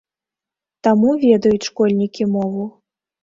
Таму 0.87 1.09
ведаюць 1.25 1.67
школьнікі 1.69 2.23
мову. 2.37 2.65